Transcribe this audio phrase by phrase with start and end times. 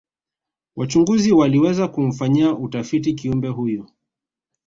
[0.75, 3.87] wachunguzi waliweza kumfanyia utafiti kiumbe huyu